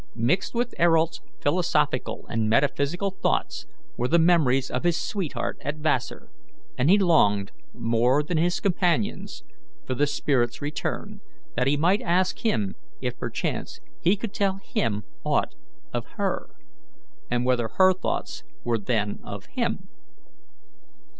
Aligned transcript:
Mixed 0.15 0.55
with 0.55 0.73
Ayrault's 0.79 1.21
philosophical 1.43 2.25
and 2.27 2.49
metaphysical 2.49 3.11
thoughts 3.21 3.67
were 3.97 4.07
the 4.07 4.17
memories 4.17 4.71
of 4.71 4.83
his 4.83 4.97
sweetheart 4.99 5.59
at 5.61 5.75
Vassar, 5.77 6.27
and 6.75 6.89
he 6.89 6.97
longed, 6.97 7.51
more 7.71 8.23
than 8.23 8.37
his 8.39 8.59
companions, 8.59 9.43
for 9.85 9.93
the 9.93 10.07
spirit's 10.07 10.59
return, 10.59 11.21
that 11.55 11.67
he 11.67 11.77
might 11.77 12.01
ask 12.01 12.39
him 12.39 12.73
if 12.99 13.19
perchance 13.19 13.79
he 13.99 14.15
could 14.17 14.33
tell 14.33 14.55
him 14.57 15.03
aught 15.23 15.53
of 15.93 16.03
her, 16.17 16.49
and 17.29 17.45
whether 17.45 17.67
her 17.67 17.93
thoughts 17.93 18.43
were 18.63 18.79
then 18.79 19.19
of 19.23 19.45
him. 19.55 19.87